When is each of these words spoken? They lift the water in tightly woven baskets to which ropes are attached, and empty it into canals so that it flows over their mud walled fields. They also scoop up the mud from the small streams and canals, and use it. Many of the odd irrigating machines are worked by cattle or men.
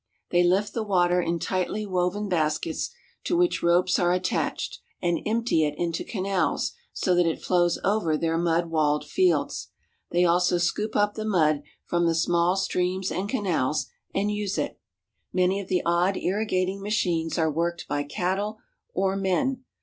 They 0.31 0.41
lift 0.43 0.73
the 0.73 0.81
water 0.81 1.21
in 1.21 1.37
tightly 1.37 1.85
woven 1.85 2.27
baskets 2.27 2.89
to 3.25 3.37
which 3.37 3.61
ropes 3.61 3.99
are 3.99 4.11
attached, 4.13 4.79
and 4.99 5.19
empty 5.27 5.63
it 5.63 5.75
into 5.77 6.03
canals 6.03 6.73
so 6.91 7.13
that 7.13 7.27
it 7.27 7.39
flows 7.43 7.77
over 7.83 8.17
their 8.17 8.35
mud 8.39 8.71
walled 8.71 9.05
fields. 9.05 9.67
They 10.09 10.25
also 10.25 10.57
scoop 10.57 10.95
up 10.95 11.13
the 11.13 11.23
mud 11.23 11.61
from 11.85 12.07
the 12.07 12.15
small 12.15 12.55
streams 12.55 13.11
and 13.11 13.29
canals, 13.29 13.91
and 14.11 14.31
use 14.31 14.57
it. 14.57 14.79
Many 15.33 15.59
of 15.61 15.67
the 15.67 15.83
odd 15.85 16.17
irrigating 16.17 16.81
machines 16.81 17.37
are 17.37 17.51
worked 17.51 17.87
by 17.87 18.01
cattle 18.01 18.57
or 18.95 19.15
men. 19.15 19.65